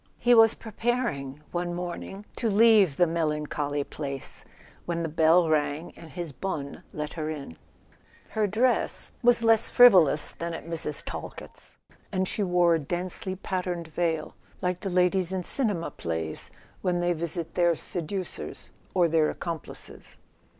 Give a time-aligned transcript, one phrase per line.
[0.17, 4.43] He was preparing, one morning, to leave the melan¬ choly place,
[4.87, 7.55] when the bell rang and his bonne let her in.
[8.29, 11.03] Her dress was less frivolous than at Mrs.
[11.05, 11.77] Talkett's,
[12.11, 16.49] and she wore a densely patterned veil, like the ladies in cinema plays
[16.81, 20.17] when they visit their seducers or their accomplices.